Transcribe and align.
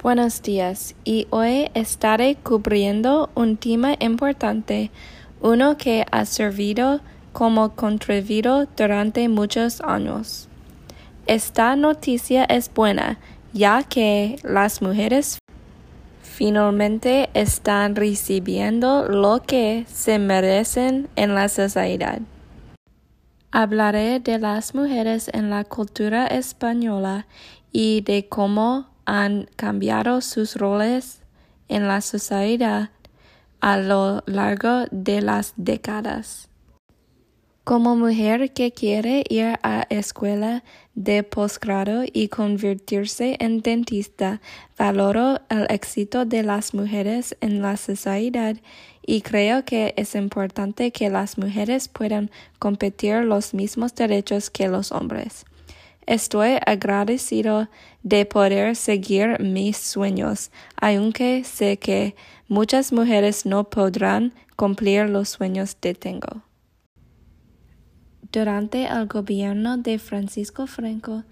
Buenos 0.00 0.42
días, 0.42 0.94
y 1.04 1.26
hoy 1.30 1.70
estaré 1.74 2.36
cubriendo 2.36 3.30
un 3.34 3.56
tema 3.56 3.96
importante, 3.98 4.92
uno 5.40 5.76
que 5.76 6.06
ha 6.12 6.24
servido 6.24 7.00
como 7.32 7.74
contribuido 7.74 8.66
durante 8.76 9.28
muchos 9.28 9.80
años. 9.80 10.48
Esta 11.26 11.74
noticia 11.74 12.44
es 12.44 12.72
buena, 12.72 13.18
ya 13.52 13.82
que 13.82 14.38
las 14.44 14.82
mujeres 14.82 15.40
finalmente 16.22 17.28
están 17.34 17.96
recibiendo 17.96 19.04
lo 19.08 19.42
que 19.42 19.84
se 19.88 20.20
merecen 20.20 21.08
en 21.16 21.34
la 21.34 21.48
sociedad. 21.48 22.20
Hablaré 23.50 24.20
de 24.20 24.38
las 24.38 24.76
mujeres 24.76 25.28
en 25.34 25.50
la 25.50 25.64
cultura 25.64 26.28
española 26.28 27.26
y 27.72 28.02
de 28.02 28.28
cómo 28.28 28.86
han 29.08 29.48
cambiado 29.56 30.20
sus 30.20 30.54
roles 30.56 31.22
en 31.68 31.88
la 31.88 32.02
sociedad 32.02 32.90
a 33.60 33.78
lo 33.78 34.22
largo 34.26 34.84
de 34.90 35.22
las 35.22 35.54
décadas. 35.56 36.50
Como 37.64 37.96
mujer 37.96 38.52
que 38.52 38.72
quiere 38.72 39.24
ir 39.28 39.58
a 39.62 39.86
escuela 39.88 40.62
de 40.94 41.22
posgrado 41.22 42.02
y 42.04 42.28
convertirse 42.28 43.36
en 43.40 43.60
dentista, 43.60 44.40
valoro 44.78 45.40
el 45.48 45.66
éxito 45.70 46.26
de 46.26 46.42
las 46.42 46.74
mujeres 46.74 47.34
en 47.40 47.62
la 47.62 47.78
sociedad 47.78 48.56
y 49.06 49.22
creo 49.22 49.64
que 49.64 49.94
es 49.96 50.14
importante 50.14 50.92
que 50.92 51.08
las 51.08 51.38
mujeres 51.38 51.88
puedan 51.88 52.30
competir 52.58 53.24
los 53.24 53.54
mismos 53.54 53.94
derechos 53.94 54.50
que 54.50 54.68
los 54.68 54.92
hombres. 54.92 55.46
Estoy 56.08 56.56
agradecido 56.64 57.68
de 58.02 58.24
poder 58.24 58.74
seguir 58.76 59.40
mis 59.40 59.76
sueños, 59.76 60.50
aunque 60.80 61.44
sé 61.44 61.76
que 61.76 62.16
muchas 62.48 62.94
mujeres 62.94 63.44
no 63.44 63.68
podrán 63.68 64.32
cumplir 64.56 65.10
los 65.10 65.28
sueños 65.28 65.74
que 65.74 65.92
tengo. 65.92 66.40
Durante 68.32 68.86
el 68.86 69.06
gobierno 69.06 69.76
de 69.76 69.98
Francisco 69.98 70.66
Franco, 70.66 71.24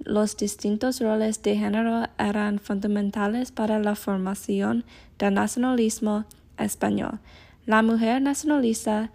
los 0.00 0.36
distintos 0.36 1.00
roles 1.00 1.40
de 1.44 1.56
género 1.56 2.08
eran 2.18 2.58
fundamentales 2.58 3.52
para 3.52 3.78
la 3.78 3.94
formación 3.94 4.84
del 5.16 5.34
nacionalismo 5.34 6.24
español. 6.58 7.20
La 7.66 7.82
mujer 7.82 8.20
nacionalista 8.20 9.12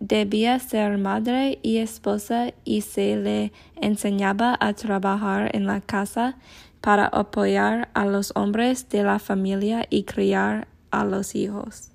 debía 0.00 0.58
ser 0.58 0.98
madre 0.98 1.58
y 1.62 1.78
esposa 1.78 2.52
y 2.64 2.82
se 2.82 3.16
le 3.16 3.52
enseñaba 3.76 4.56
a 4.60 4.72
trabajar 4.74 5.54
en 5.54 5.66
la 5.66 5.80
casa 5.80 6.36
para 6.80 7.06
apoyar 7.06 7.88
a 7.94 8.04
los 8.04 8.32
hombres 8.34 8.88
de 8.90 9.02
la 9.02 9.18
familia 9.18 9.86
y 9.88 10.04
criar 10.04 10.68
a 10.90 11.04
los 11.04 11.34
hijos. 11.34 11.90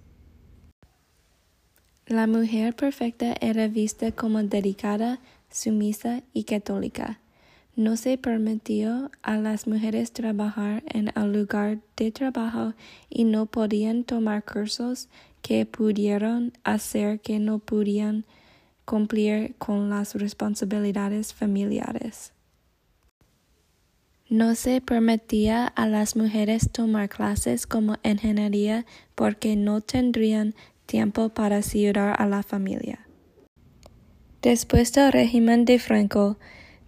La 2.07 2.25
mujer 2.25 2.75
perfecta 2.75 3.35
era 3.39 3.67
vista 3.67 4.11
como 4.11 4.41
dedicada, 4.41 5.19
sumisa 5.51 6.23
y 6.33 6.45
católica. 6.45 7.19
No 7.75 7.95
se 7.97 8.17
permitió 8.17 9.11
a 9.21 9.37
las 9.37 9.67
mujeres 9.67 10.11
trabajar 10.11 10.83
en 10.87 11.11
el 11.15 11.31
lugar 11.31 11.77
de 11.95 12.11
trabajo 12.11 12.73
y 13.09 13.25
no 13.25 13.45
podían 13.45 14.03
tomar 14.03 14.43
cursos 14.43 15.07
que 15.41 15.65
pudieron 15.65 16.53
hacer 16.63 17.19
que 17.21 17.39
no 17.39 17.59
pudieran 17.59 18.25
cumplir 18.85 19.55
con 19.57 19.89
las 19.89 20.15
responsabilidades 20.15 21.33
familiares. 21.33 22.33
No 24.29 24.53
se 24.53 24.79
permitía 24.81 25.65
a 25.65 25.87
las 25.87 26.15
mujeres 26.15 26.71
tomar 26.71 27.09
clases 27.09 27.65
como 27.65 27.97
ingeniería 28.03 28.85
porque 29.15 29.55
no 29.55 29.81
tendrían 29.81 30.53
tiempo 30.85 31.29
para 31.29 31.57
ayudar 31.57 32.15
a 32.19 32.25
la 32.27 32.43
familia. 32.43 33.07
Después 34.41 34.93
del 34.93 35.11
régimen 35.11 35.65
de 35.65 35.79
Franco, 35.79 36.37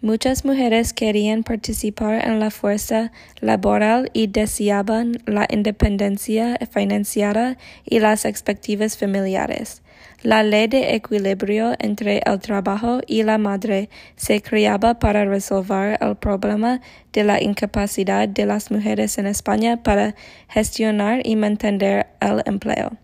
Muchas 0.04 0.46
mujeres 0.46 0.94
querían 0.94 1.44
participar 1.44 2.26
en 2.28 2.40
la 2.40 2.50
fuerza 2.50 3.12
laboral 3.40 4.10
y 4.14 4.26
deseaban 4.26 5.22
la 5.28 5.46
independencia 5.48 6.58
financiera 6.72 7.60
y 7.86 8.00
las 8.00 8.26
expectativas 8.26 8.98
familiares. 8.98 9.84
La 10.24 10.42
ley 10.42 10.66
de 10.66 10.96
equilibrio 10.96 11.76
entre 11.78 12.24
el 12.26 12.40
trabajo 12.40 13.02
y 13.06 13.22
la 13.22 13.38
madre 13.38 13.92
se 14.16 14.42
creaba 14.42 14.98
para 14.98 15.24
resolver 15.26 16.00
el 16.02 16.16
problema 16.16 16.82
de 17.14 17.24
la 17.24 17.40
incapacidad 17.40 18.28
de 18.28 18.48
las 18.48 18.72
mujeres 18.72 19.20
en 19.20 19.28
España 19.28 19.84
para 19.84 20.16
gestionar 20.50 21.22
y 21.24 21.36
mantener 21.36 22.08
el 22.20 22.42
empleo 22.48 22.98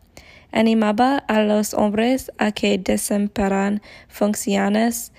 animaba 0.51 1.17
a 1.17 1.41
los 1.41 1.73
hombres 1.73 2.31
a 2.37 2.51
que 2.51 2.77
desempeñaran 2.77 3.81
funciones 4.07 5.11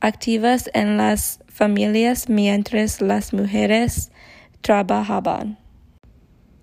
activas 0.00 0.70
en 0.74 0.96
las 0.96 1.40
familias 1.48 2.28
mientras 2.28 3.00
las 3.00 3.32
mujeres 3.32 4.10
trabajaban. 4.60 5.58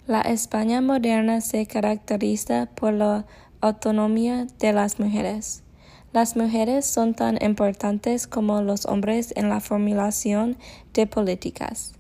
La 0.08 0.22
España 0.22 0.82
moderna 0.82 1.42
se 1.42 1.66
caracteriza 1.66 2.68
por 2.76 2.94
la 2.94 3.26
autonomía 3.62 4.48
de 4.60 4.74
las 4.74 5.00
mujeres. 5.00 5.64
Las 6.12 6.36
mujeres 6.36 6.86
son 6.86 7.14
tan 7.14 7.42
importantes 7.42 8.28
como 8.28 8.62
los 8.62 8.86
hombres 8.86 9.34
en 9.38 9.48
la 9.48 9.62
formulación 9.62 10.58
de 10.94 11.08
políticas. 11.08 11.94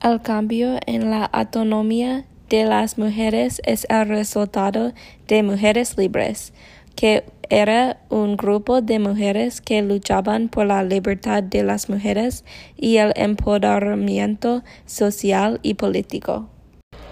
El 0.00 0.22
cambio 0.22 0.78
en 0.86 1.10
la 1.10 1.26
autonomía 1.26 2.24
de 2.48 2.64
las 2.64 2.96
mujeres 2.96 3.60
es 3.64 3.86
el 3.90 4.08
resultado 4.08 4.92
de 5.28 5.42
mujeres 5.42 5.98
libres, 5.98 6.52
que 6.96 7.24
era 7.52 7.98
un 8.08 8.38
grupo 8.38 8.80
de 8.80 8.98
mujeres 8.98 9.60
que 9.60 9.82
luchaban 9.82 10.48
por 10.48 10.64
la 10.64 10.82
libertad 10.82 11.42
de 11.42 11.62
las 11.62 11.90
mujeres 11.90 12.46
y 12.78 12.96
el 12.96 13.12
empoderamiento 13.14 14.62
social 14.86 15.60
y 15.62 15.74
político. 15.74 16.48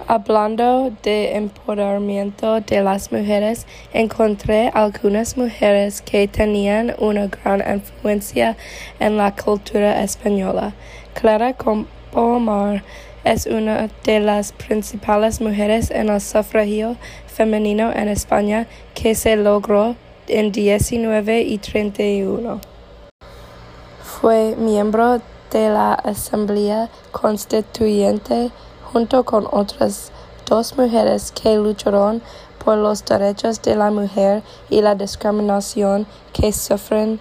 Hablando 0.07 0.97
de 1.03 1.37
empoderamiento 1.37 2.59
de 2.63 2.81
las 2.83 3.13
mujeres, 3.13 3.67
encontré 3.93 4.71
algunas 4.73 5.37
mujeres 5.37 6.01
que 6.01 6.27
tenían 6.27 6.95
una 6.99 7.27
gran 7.27 7.63
influencia 7.77 8.57
en 8.99 9.19
la 9.19 9.37
cultura 9.37 10.03
española. 10.03 10.73
Clara 11.13 11.53
Compomar 11.53 12.83
es 13.25 13.45
una 13.45 13.91
de 14.05 14.21
las 14.21 14.53
principales 14.53 15.43
mujeres 15.43 15.91
en 15.91 16.09
el 16.09 16.23
sufragio 16.23 16.97
femenino 17.27 17.93
en 17.93 18.09
España 18.09 18.67
que 18.95 19.15
se 19.15 19.37
logró 19.37 19.97
en 20.31 20.53
19 20.53 21.43
y 21.43 21.59
31. 21.59 22.61
Fue 24.03 24.55
miembro 24.57 25.21
de 25.51 25.69
la 25.69 25.95
Asamblea 25.95 26.89
Constituyente 27.11 28.51
junto 28.93 29.25
con 29.25 29.47
otras 29.51 30.13
dos 30.47 30.77
mujeres 30.77 31.33
que 31.33 31.57
lucharon 31.57 32.23
por 32.65 32.77
los 32.77 33.05
derechos 33.05 33.61
de 33.63 33.77
la 33.77 33.91
mujer 33.91 34.43
y 34.69 34.83
la 34.83 34.95
discriminación 34.95 36.07
que 36.33 36.53
sufren 36.53 37.19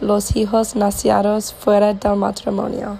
los 0.00 0.36
hijos 0.36 0.76
nacidos 0.76 1.52
fuera 1.52 1.94
del 1.94 2.16
matrimonio. 2.16 2.98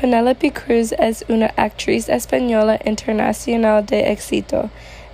Penelope 0.00 0.52
Cruz 0.52 0.92
es 0.98 1.24
una 1.28 1.52
actriz 1.56 2.08
española 2.08 2.78
internacional 2.84 3.84
de 3.86 4.10
éxito. 4.10 4.68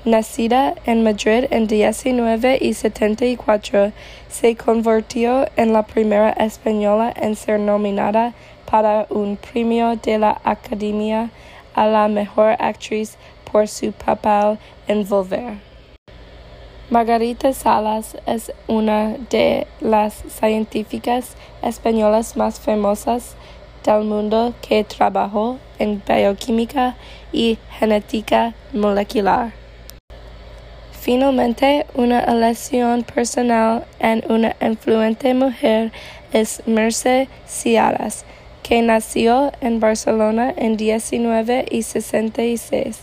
Nacida 0.04 0.74
en 0.84 1.02
Madrid 1.02 1.46
en 1.50 1.66
19 1.66 2.58
y 2.60 2.72
74, 2.72 3.92
se 4.28 4.56
convirtió 4.56 5.46
en 5.56 5.72
la 5.72 5.82
primera 5.82 6.30
española 6.30 7.12
en 7.16 7.34
ser 7.34 7.58
nominada 7.58 8.32
para 8.70 9.06
un 9.10 9.36
premio 9.36 9.96
de 9.96 10.18
la 10.18 10.40
Academia 10.44 11.30
a 11.74 11.86
la 11.86 12.06
Mejor 12.06 12.54
Actriz 12.60 13.16
por 13.50 13.66
su 13.66 13.90
papel 13.92 14.58
en 14.86 15.06
Volver. 15.08 15.54
Margarita 16.90 17.52
Salas 17.52 18.16
es 18.24 18.52
una 18.68 19.16
de 19.30 19.66
las 19.80 20.14
científicas 20.28 21.34
españolas 21.60 22.36
más 22.36 22.60
famosas 22.60 23.34
del 23.84 24.04
mundo 24.04 24.54
que 24.66 24.84
trabajó 24.84 25.58
en 25.78 26.00
bioquímica 26.06 26.96
y 27.32 27.58
genética 27.78 28.54
molecular. 28.72 29.57
Finalmente, 31.08 31.86
una 31.94 32.20
elección 32.20 33.02
personal 33.02 33.86
en 33.98 34.22
una 34.28 34.54
influente 34.60 35.32
mujer 35.32 35.90
es 36.34 36.62
Merce 36.66 37.30
Ciaras, 37.46 38.26
que 38.62 38.82
nació 38.82 39.50
en 39.62 39.80
Barcelona 39.80 40.52
en 40.54 40.72
1966. 40.72 42.98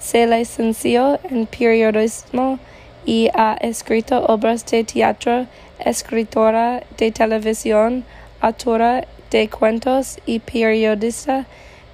Se 0.00 0.26
licenció 0.26 1.20
en 1.30 1.46
periodismo 1.46 2.58
y 3.06 3.30
ha 3.34 3.56
escrito 3.60 4.26
obras 4.26 4.66
de 4.66 4.82
teatro, 4.82 5.46
escritora 5.78 6.82
de 6.96 7.12
televisión, 7.12 8.04
autora 8.40 9.06
de 9.30 9.48
cuentos 9.48 10.18
y 10.26 10.40
periodista 10.40 11.46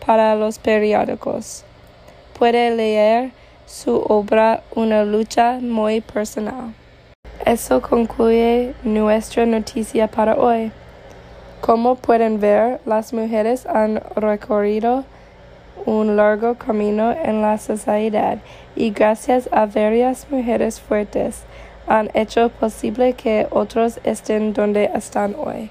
para 0.07 0.37
los 0.37 0.59
periódicos. 0.59 1.65
Puede 2.33 2.75
leer 2.75 3.44
su 3.67 3.97
obra 4.09 4.63
Una 4.75 5.05
lucha 5.05 5.59
muy 5.61 6.01
personal. 6.01 6.75
Eso 7.45 7.81
concluye 7.81 8.75
nuestra 8.85 9.47
noticia 9.47 10.09
para 10.09 10.37
hoy. 10.37 10.73
Como 11.61 11.97
pueden 11.97 12.41
ver, 12.41 12.81
las 12.87 13.13
mujeres 13.13 13.67
han 13.67 14.03
recorrido 14.17 15.05
un 15.87 16.17
largo 16.17 16.55
camino 16.55 17.13
en 17.13 17.43
la 17.43 17.59
sociedad 17.59 18.39
y 18.77 18.91
gracias 18.91 19.49
a 19.53 19.67
varias 19.67 20.27
mujeres 20.31 20.81
fuertes 20.81 21.43
han 21.87 22.11
hecho 22.15 22.49
posible 22.49 23.13
que 23.13 23.47
otros 23.51 24.01
estén 24.05 24.55
donde 24.55 24.91
están 24.95 25.35
hoy. 25.39 25.71